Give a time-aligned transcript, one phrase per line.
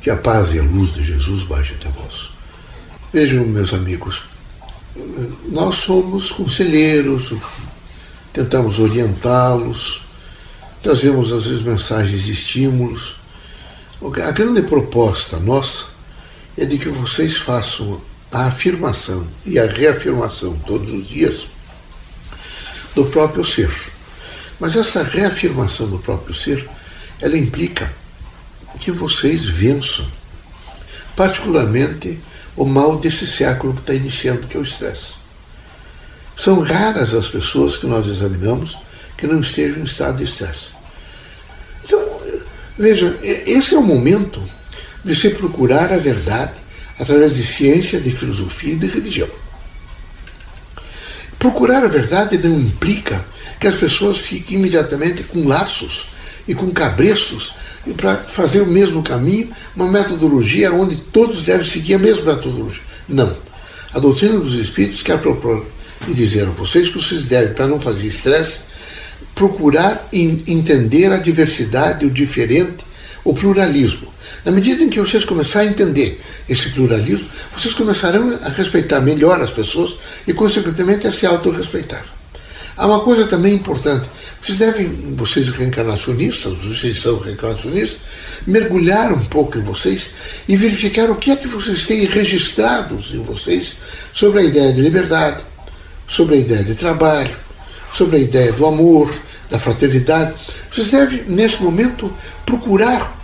[0.00, 2.30] Que a paz e a luz de Jesus baixe até vós.
[3.12, 4.22] Vejam, meus amigos,
[5.48, 7.34] nós somos conselheiros,
[8.32, 10.02] tentamos orientá-los,
[10.82, 13.16] trazemos às vezes mensagens de estímulos.
[14.24, 15.86] A grande proposta nossa
[16.56, 21.48] é de que vocês façam a afirmação e a reafirmação todos os dias
[22.94, 23.70] do próprio ser.
[24.60, 26.68] Mas essa reafirmação do próprio ser,
[27.20, 27.92] ela implica
[28.78, 30.06] que vocês vençam,
[31.16, 32.18] particularmente
[32.56, 35.14] o mal desse século que está iniciando, que é o estresse.
[36.36, 38.78] São raras as pessoas que nós examinamos
[39.16, 40.70] que não estejam em estado de estresse.
[41.84, 42.00] Então,
[42.78, 44.42] veja, esse é o momento
[45.04, 46.54] de se procurar a verdade
[46.98, 49.28] através de ciência, de filosofia e de religião.
[51.38, 53.24] Procurar a verdade não implica
[53.60, 56.06] que as pessoas fiquem imediatamente com laços
[56.48, 57.52] e com cabrestos
[57.96, 62.82] para fazer o mesmo caminho, uma metodologia onde todos devem seguir a mesma metodologia.
[63.08, 63.36] Não.
[63.92, 65.64] A doutrina dos Espíritos quer propor
[66.08, 68.60] e dizer a vocês que vocês devem, para não fazer estresse,
[69.34, 72.84] procurar entender a diversidade, o diferente,
[73.24, 74.08] o pluralismo.
[74.44, 79.40] Na medida em que vocês começarem a entender esse pluralismo, vocês começarão a respeitar melhor
[79.40, 82.17] as pessoas e, consequentemente, a se autorrespeitar.
[82.78, 84.08] Há uma coisa também importante.
[84.40, 87.98] Vocês devem, vocês reencarnacionistas, vocês são reencarnacionistas,
[88.46, 90.10] mergulhar um pouco em vocês
[90.46, 93.74] e verificar o que é que vocês têm registrados em vocês
[94.12, 95.42] sobre a ideia de liberdade,
[96.06, 97.34] sobre a ideia de trabalho,
[97.92, 99.12] sobre a ideia do amor,
[99.50, 100.34] da fraternidade.
[100.70, 102.14] Vocês devem, nesse momento,
[102.46, 103.18] procurar,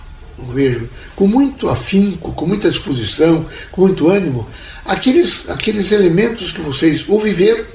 [0.52, 4.48] vejo, com muito afinco, com muita disposição, com muito ânimo,
[4.84, 7.73] aqueles, aqueles elementos que vocês ou viveram,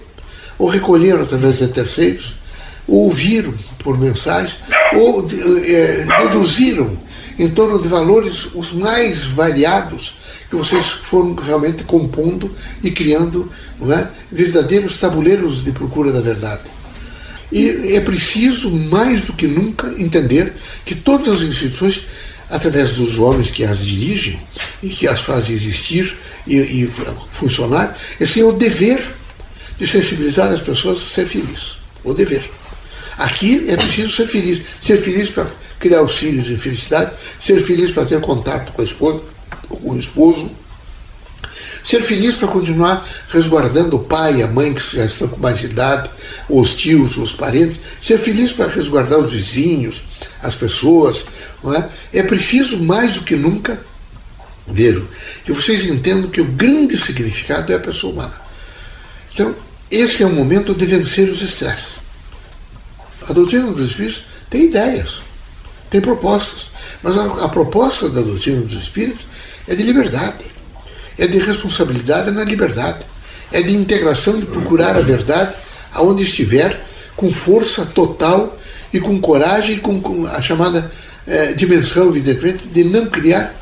[0.60, 2.36] ou recolheram através de terceiros,
[2.86, 4.58] ou ouviram por mensagem,
[4.94, 5.26] ou
[5.66, 7.00] é, deduziram
[7.38, 12.52] em torno de valores os mais variados que vocês foram realmente compondo
[12.84, 13.50] e criando
[13.84, 16.64] é, verdadeiros tabuleiros de procura da verdade.
[17.52, 20.54] E é preciso, mais do que nunca, entender
[20.86, 22.04] que todas as instituições,
[22.50, 24.40] através dos homens que as dirigem
[24.84, 26.16] e que as fazem existir
[26.46, 26.92] e, e
[27.32, 29.19] funcionar, eles têm o dever
[29.80, 31.78] de sensibilizar as pessoas a ser felizes.
[32.04, 32.50] O dever.
[33.18, 34.62] Aqui é preciso ser feliz.
[34.82, 38.84] Ser feliz para criar os filhos em felicidade, ser feliz para ter contato com a
[38.84, 39.22] esposa,
[39.70, 40.52] com o esposo,
[41.84, 45.64] ser feliz para continuar resguardando o pai e a mãe que já estão com mais
[45.64, 46.10] idade,
[46.50, 50.04] os tios, os parentes, ser feliz para resguardar os vizinhos,
[50.42, 51.26] as pessoas.
[51.64, 51.90] Não é?
[52.14, 53.82] é preciso mais do que nunca,
[54.68, 55.02] ver
[55.44, 58.42] que vocês entendam que o grande significado é a pessoa humana.
[59.34, 59.56] Então,
[59.92, 61.96] esse é o momento de vencer os estresses.
[63.28, 65.22] A doutrina dos Espíritos tem ideias,
[65.90, 66.70] tem propostas,
[67.02, 69.26] mas a, a proposta da doutrina dos Espíritos
[69.68, 70.46] é de liberdade,
[71.18, 73.06] é de responsabilidade na liberdade,
[73.52, 75.56] é de integração, de procurar a verdade
[75.94, 76.86] aonde estiver,
[77.16, 78.58] com força total
[78.94, 80.90] e com coragem e com, com a chamada
[81.28, 83.56] eh, dimensão, evidentemente, de não criar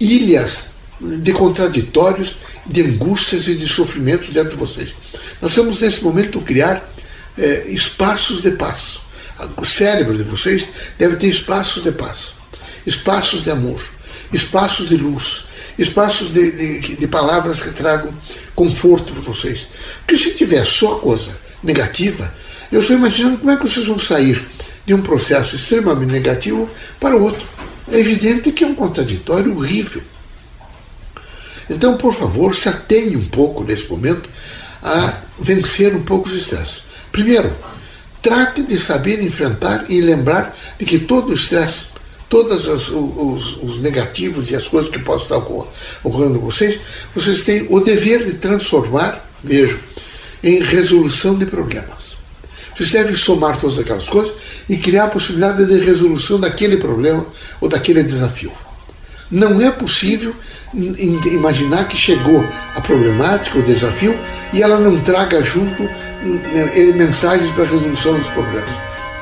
[0.00, 0.64] ilhas
[1.00, 2.36] de contraditórios,
[2.66, 4.94] de angústias e de sofrimentos dentro de vocês.
[5.40, 6.92] Nós estamos nesse momento criar
[7.36, 9.00] é, espaços de paz.
[9.56, 12.32] O cérebro de vocês deve ter espaços de paz,
[12.84, 13.80] espaços de amor,
[14.32, 15.44] espaços de luz,
[15.78, 18.12] espaços de, de, de palavras que tragam
[18.54, 19.68] conforto para vocês.
[19.98, 21.30] Porque se tiver só coisa
[21.62, 22.32] negativa,
[22.72, 24.44] eu estou imaginando como é que vocês vão sair
[24.84, 27.46] de um processo extremamente negativo para outro.
[27.90, 30.02] É evidente que é um contraditório horrível.
[31.68, 34.28] Então, por favor, se atenha um pouco nesse momento
[34.82, 36.82] a vencer um pouco os estresses.
[37.12, 37.54] Primeiro,
[38.22, 41.88] trate de saber enfrentar e lembrar de que todo o estresse,
[42.28, 45.38] todos os, os, os, negativos e as coisas que possam estar
[46.04, 46.78] ocorrendo com vocês,
[47.14, 49.78] vocês têm o dever de transformar, veja,
[50.42, 52.16] em resolução de problemas.
[52.74, 57.26] Vocês devem somar todas aquelas coisas e criar a possibilidade de resolução daquele problema
[57.60, 58.52] ou daquele desafio.
[59.30, 60.34] Não é possível
[60.74, 62.44] imaginar que chegou
[62.74, 64.18] a problemática, o desafio,
[64.52, 68.70] e ela não traga junto né, mensagens para a resolução dos problemas.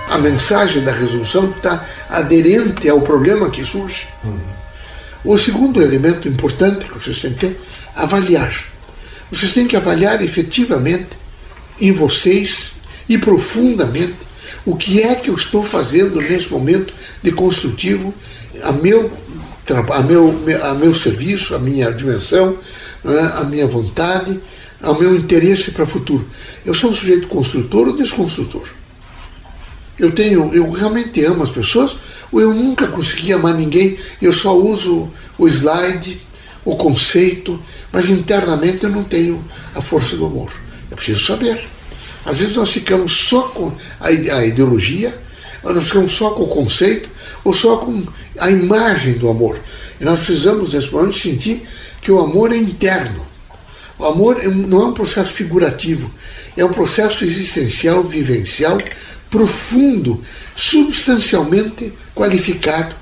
[0.08, 4.06] A mensagem da resolução está aderente ao problema que surge.
[4.25, 4.38] Uhum.
[5.25, 7.61] O segundo elemento importante que vocês têm que ter,
[7.97, 8.55] avaliar.
[9.31, 11.19] Vocês têm que avaliar efetivamente
[11.81, 12.73] em vocês
[13.08, 14.14] e profundamente
[14.64, 18.14] o que é que eu estou fazendo nesse momento de construtivo
[18.62, 19.11] a meu
[19.73, 22.57] a meu, a meu serviço, a minha dimensão,
[23.05, 23.41] é?
[23.41, 24.41] a minha vontade,
[24.83, 26.27] ao meu interesse para o futuro.
[26.65, 28.67] Eu sou um sujeito construtor ou desconstrutor?
[29.99, 31.97] eu tenho, eu realmente amo as pessoas,
[32.31, 36.21] ou eu nunca consegui amar ninguém, eu só uso o slide,
[36.65, 37.61] o conceito,
[37.93, 39.43] mas internamente eu não tenho
[39.75, 40.51] a força do amor.
[40.91, 41.67] Eu preciso saber.
[42.25, 45.17] Às vezes nós ficamos só com a ideologia,
[45.73, 47.09] nós ficamos só com o conceito,
[47.45, 48.05] ou só com
[48.39, 49.61] a imagem do amor.
[50.01, 51.63] E nós precisamos, nesse momento, sentir
[52.01, 53.27] que o amor é interno.
[53.99, 56.11] O amor é não é um processo figurativo,
[56.57, 58.77] é um processo existencial, vivencial,
[59.31, 60.21] profundo,
[60.55, 62.95] substancialmente qualificado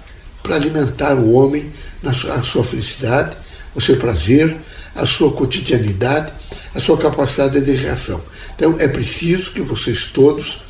[0.43, 1.71] para alimentar o homem
[2.03, 3.37] na sua, a sua felicidade,
[3.75, 4.57] o seu prazer,
[4.95, 6.33] a sua cotidianidade,
[6.75, 8.23] a sua capacidade de reação.
[8.55, 10.63] Então é preciso que vocês todos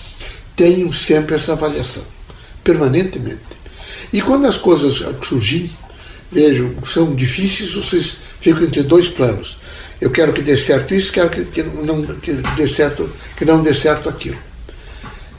[0.56, 2.02] tenham sempre essa avaliação,
[2.62, 3.40] permanentemente.
[4.12, 5.70] E quando as coisas surgirem,
[6.30, 9.58] vejam, são difíceis, vocês ficam entre dois planos.
[10.00, 13.62] Eu quero que dê certo isso, quero que, que não que dê certo, que não
[13.62, 14.36] dê certo aquilo.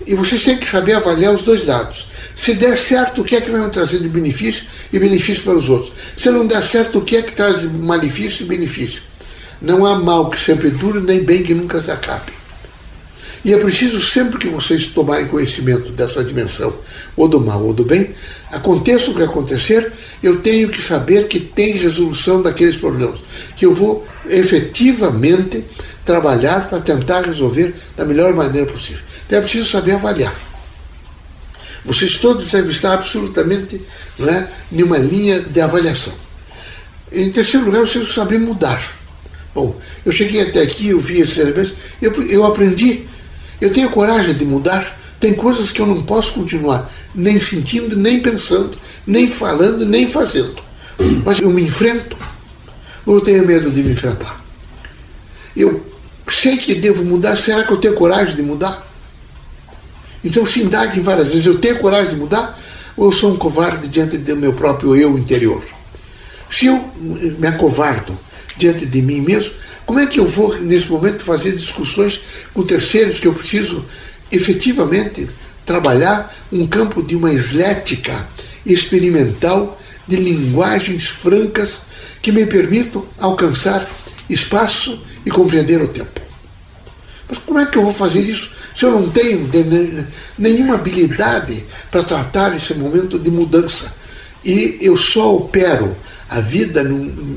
[0.08, 2.08] E vocês têm que saber avaliar os dois lados.
[2.36, 5.56] Se der certo, o que é que vai me trazer de benefício e benefício para
[5.56, 5.94] os outros?
[6.16, 9.02] Se não der certo, o que é que traz de malefício e benefício?
[9.62, 12.32] Não há mal que sempre dure, nem bem que nunca se acabe.
[13.46, 16.76] E é preciso sempre que vocês tomarem conhecimento dessa dimensão,
[17.16, 18.10] ou do mal ou do bem,
[18.52, 19.94] aconteça o que acontecer,
[20.24, 23.20] eu tenho que saber que tem resolução daqueles problemas,
[23.56, 25.64] que eu vou efetivamente
[26.04, 29.04] trabalhar para tentar resolver da melhor maneira possível.
[29.28, 30.34] Então é preciso saber avaliar.
[31.86, 33.80] Vocês todos devem estar absolutamente
[34.18, 36.14] não é, em uma linha de avaliação.
[37.12, 38.82] Em terceiro lugar, vocês saber mudar.
[39.54, 43.06] Bom, eu cheguei até aqui, eu vi esses elementos, eu, eu aprendi,
[43.60, 45.00] eu tenho coragem de mudar.
[45.20, 50.56] Tem coisas que eu não posso continuar nem sentindo, nem pensando, nem falando, nem fazendo.
[51.24, 52.18] Mas eu me enfrento
[53.06, 54.44] ou eu tenho medo de me enfrentar?
[55.56, 55.86] Eu
[56.28, 58.86] sei que devo mudar, será que eu tenho coragem de mudar?
[60.24, 62.58] Então se indague várias vezes, eu tenho coragem de mudar
[62.98, 65.64] ou eu sou um covarde diante do meu próprio eu interior?
[66.50, 66.92] Se eu
[67.38, 68.18] me acovardo
[68.58, 69.54] diante de mim mesmo,
[69.86, 73.86] como é que eu vou, nesse momento, fazer discussões com terceiros que eu preciso
[74.32, 75.30] efetivamente
[75.66, 78.28] trabalhar um campo de uma eslética
[78.66, 81.80] experimental de linguagens francas
[82.22, 83.90] que me permitam alcançar
[84.30, 86.22] espaço e compreender o tempo.
[87.28, 89.50] Mas como é que eu vou fazer isso se eu não tenho
[90.38, 93.92] nenhuma habilidade para tratar esse momento de mudança?
[94.46, 95.96] E eu só opero
[96.30, 96.84] a vida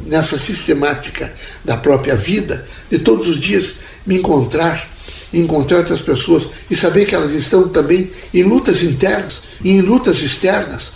[0.06, 1.32] nessa sistemática
[1.64, 3.74] da própria vida, de todos os dias
[4.06, 4.88] me encontrar,
[5.32, 10.18] encontrar outras pessoas e saber que elas estão também em lutas internas e em lutas
[10.20, 10.92] externas.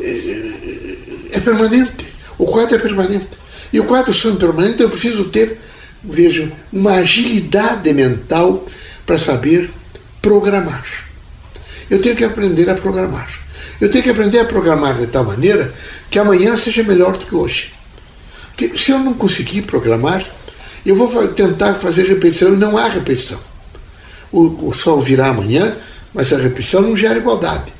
[0.00, 0.08] É,
[1.32, 2.04] é, permanente.
[2.36, 3.28] O quadro é permanente.
[3.72, 5.58] E o quadro sendo permanente, eu preciso ter
[6.04, 8.66] veja, uma agilidade mental
[9.06, 9.70] para saber
[10.20, 10.84] programar.
[11.88, 13.43] Eu tenho que aprender a programar.
[13.80, 15.74] Eu tenho que aprender a programar de tal maneira
[16.10, 17.72] que amanhã seja melhor do que hoje.
[18.48, 20.24] Porque se eu não conseguir programar,
[20.86, 23.40] eu vou tentar fazer repetição e não há repetição.
[24.30, 25.76] O, o sol virá amanhã,
[26.12, 27.72] mas a repetição não gera igualdade.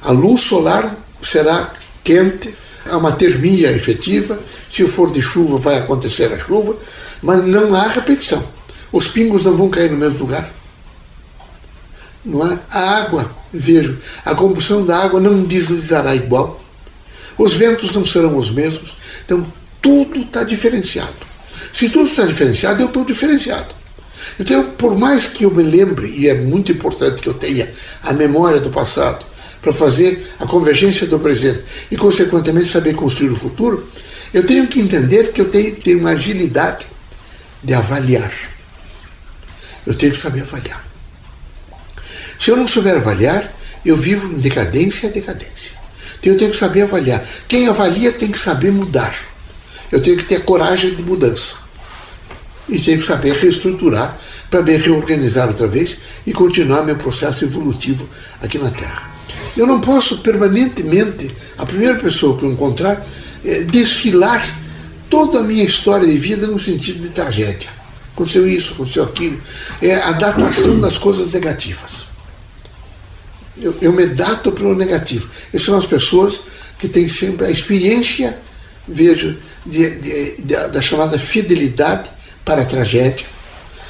[0.00, 1.72] A luz solar será
[2.02, 2.54] quente,
[2.88, 4.38] há uma termia efetiva,
[4.70, 6.76] se for de chuva vai acontecer a chuva,
[7.22, 8.42] mas não há repetição.
[8.90, 10.57] Os pingos não vão cair no mesmo lugar.
[12.24, 12.58] Não há?
[12.70, 16.60] A água, vejo, a combustão da água não deslizará igual.
[17.36, 18.96] Os ventos não serão os mesmos.
[19.24, 19.46] Então,
[19.80, 21.28] tudo está diferenciado.
[21.72, 23.74] Se tudo está diferenciado, eu estou diferenciado.
[24.38, 27.70] Então, por mais que eu me lembre, e é muito importante que eu tenha
[28.02, 29.24] a memória do passado,
[29.60, 33.88] para fazer a convergência do presente e, consequentemente, saber construir o futuro,
[34.32, 36.86] eu tenho que entender que eu tenho que ter uma agilidade
[37.62, 38.32] de avaliar.
[39.86, 40.87] Eu tenho que saber avaliar.
[42.38, 43.52] Se eu não souber avaliar,
[43.84, 45.78] eu vivo em decadência a decadência.
[46.20, 47.24] Então eu tenho que saber avaliar.
[47.46, 49.14] Quem avalia tem que saber mudar.
[49.90, 51.56] Eu tenho que ter coragem de mudança.
[52.68, 54.18] E tenho que saber reestruturar
[54.50, 58.08] para me reorganizar outra vez e continuar meu processo evolutivo
[58.42, 59.10] aqui na Terra.
[59.56, 63.04] Eu não posso permanentemente, a primeira pessoa que eu encontrar,
[63.44, 64.44] é, desfilar
[65.08, 67.70] toda a minha história de vida no sentido de tragédia.
[68.12, 69.40] Aconteceu isso, aconteceu aquilo.
[69.80, 72.07] É a datação das coisas negativas.
[73.60, 75.28] Eu, eu me dato pelo negativo.
[75.52, 76.40] Essas são as pessoas
[76.78, 78.38] que têm sempre a experiência,
[78.86, 79.36] vejo,
[79.66, 82.10] de, de, de, da chamada fidelidade
[82.44, 83.26] para a tragédia,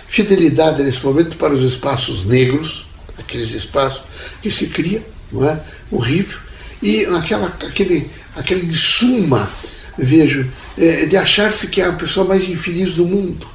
[0.07, 2.87] fidelidade nesse momento para os espaços negros,
[3.19, 4.03] aqueles espaços
[4.43, 5.61] que se cria, não é?
[5.91, 6.39] Horrível.
[6.83, 9.51] E aquela, aquele, aquele insuma
[9.99, 13.49] vejo, é, de achar-se que é a pessoa mais infeliz do mundo,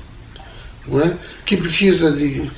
[0.85, 1.15] não é?
[1.45, 2.49] que precisa de,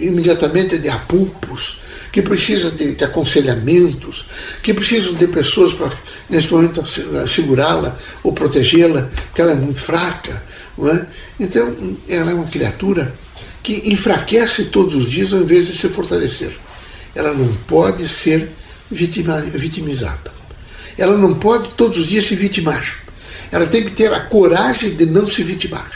[0.00, 1.78] imediatamente de apupos,
[2.12, 4.24] que precisa de, de aconselhamentos,
[4.62, 5.92] que precisam de pessoas para,
[6.28, 6.82] nesse momento,
[7.26, 10.42] segurá-la ou protegê-la, porque ela é muito fraca.
[10.76, 11.06] Não é?
[11.38, 13.14] Então, ela é uma criatura
[13.62, 16.52] que enfraquece todos os dias ao invés de se fortalecer.
[17.14, 18.50] Ela não pode ser
[18.90, 20.32] vitima, vitimizada.
[20.96, 23.04] Ela não pode todos os dias se vitimar.
[23.50, 25.90] Ela tem que ter a coragem de não se vitimar.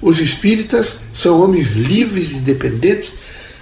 [0.00, 3.12] Os espíritas são homens livres, independentes,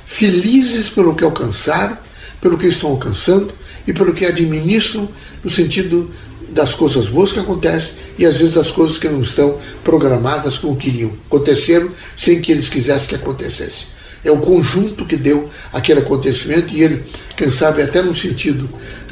[0.08, 1.98] felizes pelo que alcançaram,
[2.40, 3.52] pelo que estão alcançando
[3.86, 5.06] e pelo que administram
[5.44, 6.10] no sentido
[6.48, 10.76] das coisas boas que acontecem e às vezes das coisas que não estão programadas como
[10.76, 11.12] queriam.
[11.26, 13.86] Aconteceram sem que eles quisessem que acontecesse.
[14.24, 17.04] É o conjunto que deu aquele acontecimento e ele,
[17.36, 18.68] quem sabe, até no sentido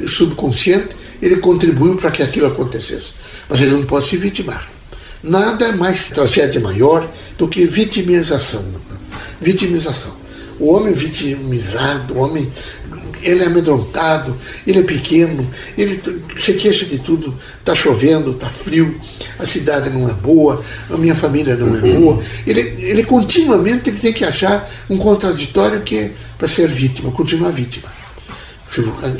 [0.08, 3.12] subconsciente, ele contribuiu para que aquilo acontecesse.
[3.48, 4.68] Mas ele não pode se vitimar.
[5.22, 8.64] Nada é mais tragédia maior do que vitimização.
[9.40, 10.25] Vitimização.
[10.58, 12.50] O homem vitimizado, o homem
[13.22, 14.36] ele é amedrontado,
[14.66, 16.00] ele é pequeno, ele
[16.36, 18.98] se queixa de tudo, está chovendo, está frio,
[19.38, 22.00] a cidade não é boa, a minha família não é uhum.
[22.00, 22.22] boa.
[22.46, 27.50] Ele, ele continuamente ele tem que achar um contraditório que é para ser vítima, continuar
[27.50, 27.92] vítima.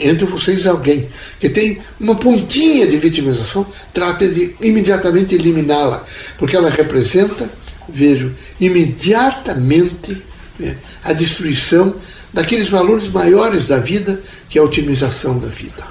[0.00, 6.04] Entre vocês alguém que tem uma pontinha de vitimização, trate de imediatamente eliminá-la,
[6.36, 7.48] porque ela representa,
[7.88, 10.22] vejo, imediatamente
[11.04, 11.94] a destruição
[12.32, 15.84] daqueles valores maiores da vida, que é a otimização da vida.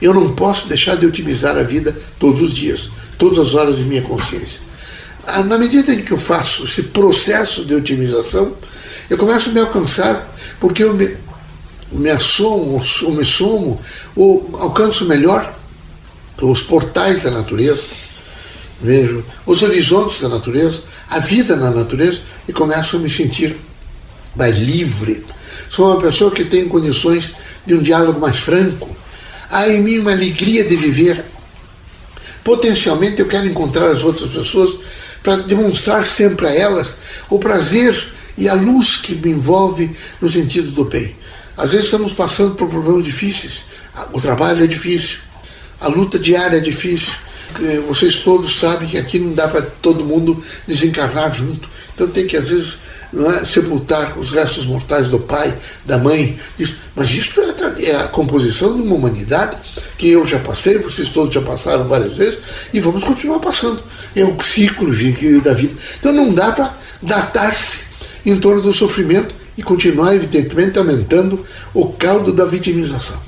[0.00, 3.82] Eu não posso deixar de otimizar a vida todos os dias, todas as horas de
[3.82, 4.60] minha consciência.
[5.26, 8.54] Ah, na medida em que eu faço esse processo de otimização,
[9.08, 11.16] eu começo a me alcançar, porque eu me,
[11.92, 13.78] me assomo, ou me somo,
[14.16, 15.54] ou alcanço melhor
[16.40, 17.82] os portais da natureza,
[18.80, 20.80] vejo os horizontes da natureza,
[21.10, 23.56] a vida na natureza, e começo a me sentir
[24.34, 25.24] mais livre.
[25.68, 27.32] Sou uma pessoa que tem condições
[27.66, 28.94] de um diálogo mais franco.
[29.50, 31.24] Há em mim uma alegria de viver.
[32.42, 34.78] Potencialmente eu quero encontrar as outras pessoas
[35.22, 36.94] para demonstrar sempre a elas
[37.28, 41.14] o prazer e a luz que me envolve no sentido do bem.
[41.56, 43.64] Às vezes estamos passando por problemas difíceis.
[44.12, 45.18] O trabalho é difícil,
[45.80, 47.12] a luta diária é difícil.
[47.86, 51.68] Vocês todos sabem que aqui não dá para todo mundo desencarnar junto.
[51.94, 52.78] Então tem que, às vezes,
[53.12, 53.44] é?
[53.44, 56.36] sepultar os restos mortais do pai, da mãe.
[56.94, 59.56] Mas isso é, é a composição de uma humanidade
[59.98, 63.82] que eu já passei, vocês todos já passaram várias vezes, e vamos continuar passando.
[64.14, 64.90] É o ciclo
[65.42, 65.74] da vida.
[65.98, 67.80] Então não dá para datar-se
[68.24, 71.42] em torno do sofrimento e continuar, evidentemente, aumentando
[71.74, 73.20] o caldo da vitimização.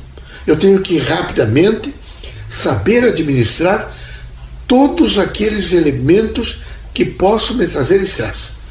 [0.46, 1.94] Eu tenho que rapidamente
[2.48, 3.92] saber administrar
[4.66, 6.58] todos aqueles elementos
[6.94, 8.61] que possam me trazer estresse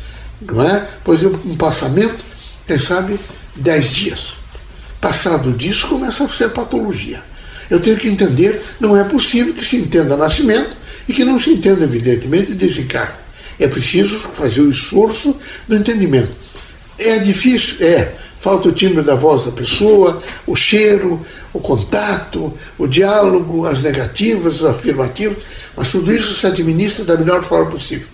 [0.41, 0.88] não é?
[1.03, 2.24] Por exemplo, um passamento,
[2.67, 3.19] quem sabe,
[3.55, 4.33] 10 dias.
[5.00, 7.24] Passado disso, começa a ser patologia.
[7.69, 10.75] Eu tenho que entender, não é possível que se entenda nascimento
[11.07, 13.15] e que não se entenda, evidentemente, desencarne.
[13.60, 15.36] É preciso fazer o esforço
[15.67, 16.36] do entendimento.
[16.98, 17.77] É difícil?
[17.79, 18.13] É.
[18.39, 21.21] Falta o timbre da voz da pessoa, o cheiro,
[21.53, 27.43] o contato, o diálogo, as negativas, as afirmativas, mas tudo isso se administra da melhor
[27.43, 28.07] forma possível.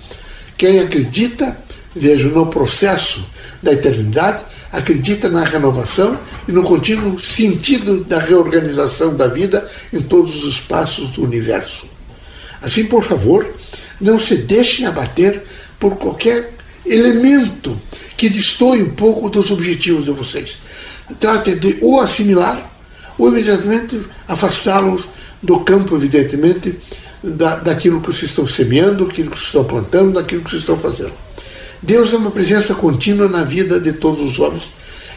[0.57, 1.57] Quem acredita
[1.97, 3.25] vejo no processo
[3.61, 10.43] da eternidade, acredita na renovação e no contínuo sentido da reorganização da vida em todos
[10.43, 11.85] os espaços do universo.
[12.61, 13.47] Assim, por favor,
[13.99, 15.43] não se deixem abater
[15.79, 16.53] por qualquer
[16.85, 17.79] elemento
[18.15, 20.57] que destoie um pouco dos objetivos de vocês.
[21.19, 22.71] Tratem de ou assimilar
[23.17, 25.07] ou imediatamente afastá-los
[25.41, 26.77] do campo, evidentemente,
[27.23, 30.77] da, daquilo que vocês estão semeando, daquilo que vocês estão plantando, daquilo que vocês estão
[30.77, 31.13] fazendo.
[31.81, 34.71] Deus é uma presença contínua na vida de todos os homens.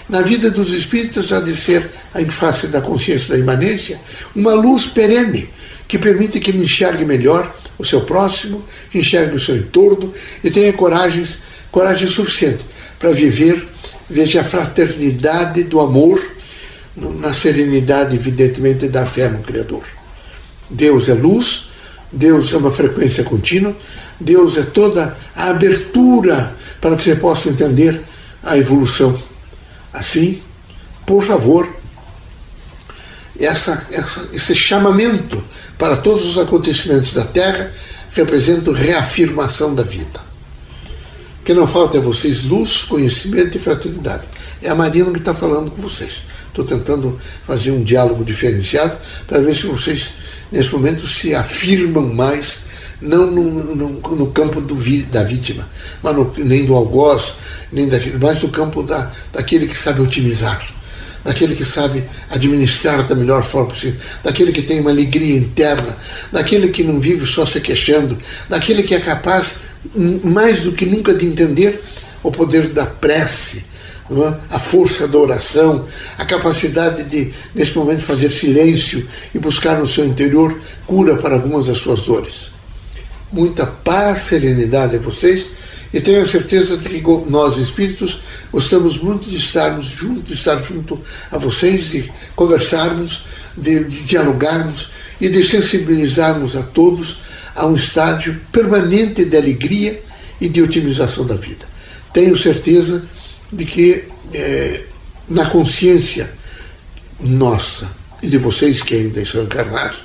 [0.08, 4.00] Na vida dos espíritos há de ser, em face da consciência da imanência,
[4.34, 5.48] uma luz perene
[5.86, 8.64] que permite que ele enxergue melhor o seu próximo,
[8.94, 10.12] enxergue o seu entorno
[10.42, 11.24] e tenha coragem,
[11.70, 12.64] coragem suficiente
[12.98, 13.66] para viver,
[14.08, 16.20] veja a fraternidade do amor,
[16.96, 19.84] na serenidade, evidentemente, da fé no Criador.
[20.68, 21.68] Deus é luz,
[22.12, 23.76] Deus é uma frequência contínua,
[24.18, 28.00] Deus é toda a abertura para que você possa entender
[28.42, 29.16] a evolução.
[29.92, 30.42] Assim,
[31.06, 31.68] por favor,
[33.38, 35.42] essa, essa, esse chamamento
[35.78, 37.70] para todos os acontecimentos da Terra
[38.12, 40.20] representa reafirmação da vida.
[41.44, 44.24] Que não falta a vocês luz, conhecimento e fraternidade.
[44.60, 46.22] É a Marina que está falando com vocês.
[46.50, 47.16] Estou tentando
[47.46, 50.12] fazer um diálogo diferenciado para ver se vocês,
[50.50, 52.58] nesse momento, se afirmam mais
[53.00, 54.74] não no, no, no campo do,
[55.10, 55.66] da vítima,
[56.02, 57.34] mas no, nem do algoz,
[57.72, 60.60] nem daquele, mas no campo da, daquele que sabe otimizar.
[61.24, 65.96] daquele que sabe administrar da melhor forma possível, daquele que tem uma alegria interna,
[66.32, 69.52] daquele que não vive só se queixando, daquele que é capaz,
[70.24, 71.80] mais do que nunca, de entender
[72.22, 73.64] o poder da prece?
[74.50, 75.84] A força da oração,
[76.18, 81.66] a capacidade de, nesse momento, fazer silêncio e buscar no seu interior cura para algumas
[81.66, 82.50] das suas dores.
[83.32, 85.48] Muita paz, serenidade a vocês
[85.92, 88.18] e tenho a certeza de que nós, espíritos,
[88.52, 90.98] gostamos muito de estarmos juntos, de estar junto
[91.30, 93.22] a vocês, de conversarmos,
[93.56, 94.88] de, de dialogarmos
[95.20, 97.18] e de sensibilizarmos a todos
[97.54, 100.00] a um estágio permanente de alegria
[100.40, 101.66] e de otimização da vida.
[102.12, 103.02] Tenho certeza
[103.52, 104.84] de que é,
[105.28, 106.32] na consciência
[107.18, 107.88] nossa
[108.22, 110.02] e de vocês que ainda estão encarnados,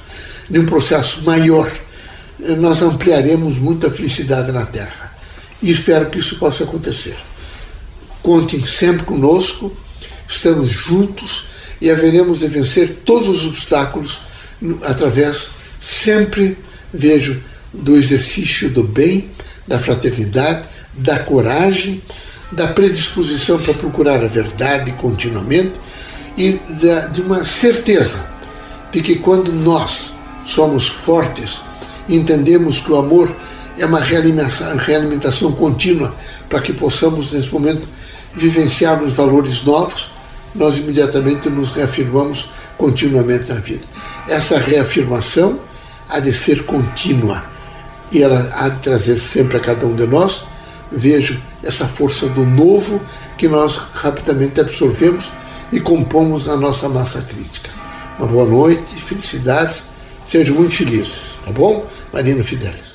[0.50, 1.72] de um processo maior,
[2.58, 5.14] nós ampliaremos muita felicidade na Terra.
[5.62, 7.18] E espero que isso possa acontecer.
[8.22, 9.76] Contem sempre conosco,
[10.28, 11.46] estamos juntos
[11.82, 14.22] e haveremos de vencer todos os obstáculos
[14.84, 15.50] através,
[15.82, 16.58] sempre
[16.94, 17.42] vejo,
[17.74, 19.30] do exercício do bem,
[19.68, 22.02] da fraternidade, da coragem
[22.52, 25.74] da predisposição para procurar a verdade continuamente
[26.38, 26.60] e
[27.12, 28.26] de uma certeza
[28.92, 30.12] de que quando nós
[30.44, 31.62] somos fortes,
[32.08, 33.36] entendemos que o amor
[33.78, 36.14] é uma realimentação, realimentação contínua
[36.48, 37.88] para que possamos, nesse momento,
[38.34, 40.10] vivenciar os valores novos,
[40.54, 43.86] nós imediatamente nos reafirmamos continuamente na vida.
[44.28, 45.60] Essa reafirmação
[46.08, 47.44] há de ser contínua
[48.12, 50.44] e ela há de trazer sempre a cada um de nós
[50.96, 53.02] vejo essa força do novo
[53.38, 55.32] que nós rapidamente absorvemos
[55.72, 57.70] e compomos a nossa massa crítica.
[58.18, 59.84] Uma boa noite, felicidades,
[60.28, 61.86] sejam muito felizes, tá bom?
[62.14, 62.95] Marino Fidelis.